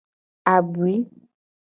Abui. 0.53 0.95